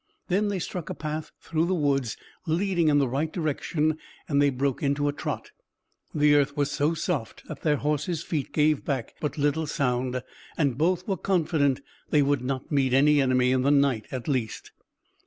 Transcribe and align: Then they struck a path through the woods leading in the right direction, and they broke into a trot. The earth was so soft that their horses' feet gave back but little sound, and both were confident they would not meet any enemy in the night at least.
Then 0.29 0.47
they 0.47 0.57
struck 0.57 0.89
a 0.89 0.95
path 0.95 1.31
through 1.39 1.67
the 1.67 1.75
woods 1.75 2.17
leading 2.47 2.87
in 2.87 2.97
the 2.97 3.07
right 3.07 3.31
direction, 3.31 3.99
and 4.27 4.41
they 4.41 4.49
broke 4.49 4.81
into 4.81 5.07
a 5.07 5.13
trot. 5.13 5.51
The 6.15 6.33
earth 6.33 6.57
was 6.57 6.71
so 6.71 6.95
soft 6.95 7.47
that 7.47 7.61
their 7.61 7.75
horses' 7.75 8.23
feet 8.23 8.51
gave 8.51 8.83
back 8.83 9.13
but 9.21 9.37
little 9.37 9.67
sound, 9.67 10.23
and 10.57 10.75
both 10.75 11.07
were 11.07 11.17
confident 11.17 11.81
they 12.09 12.23
would 12.23 12.41
not 12.41 12.71
meet 12.71 12.93
any 12.95 13.21
enemy 13.21 13.51
in 13.51 13.61
the 13.61 13.69
night 13.69 14.07
at 14.11 14.27
least. 14.27 14.71